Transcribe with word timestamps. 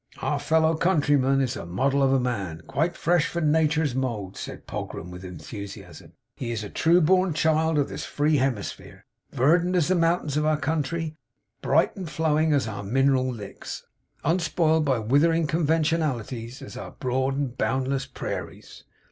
'Our 0.19 0.39
fellow 0.39 0.75
countryman 0.75 1.41
is 1.41 1.55
a 1.55 1.63
model 1.63 2.01
of 2.01 2.11
a 2.11 2.19
man, 2.19 2.61
quite 2.65 2.97
fresh 2.97 3.27
from 3.27 3.51
Natur's 3.51 3.93
mould!' 3.93 4.35
said 4.35 4.65
Pogram, 4.65 5.11
with 5.11 5.23
enthusiasm. 5.23 6.13
'He 6.35 6.51
is 6.51 6.63
a 6.63 6.71
true 6.71 7.01
born 7.01 7.35
child 7.35 7.77
of 7.77 7.87
this 7.87 8.03
free 8.03 8.37
hemisphere! 8.37 9.05
Verdant 9.29 9.75
as 9.75 9.89
the 9.89 9.93
mountains 9.93 10.37
of 10.37 10.43
our 10.47 10.57
country; 10.57 11.17
bright 11.61 11.95
and 11.95 12.09
flowing 12.09 12.51
as 12.51 12.67
our 12.67 12.81
mineral 12.81 13.27
Licks; 13.31 13.85
unspiled 14.23 14.85
by 14.85 14.97
withering 14.97 15.45
conventionalities 15.45 16.63
as 16.63 16.75
air 16.75 16.85
our 16.85 16.91
broad 16.93 17.37
and 17.37 17.55
boundless 17.55 18.07
Perearers! 18.07 18.85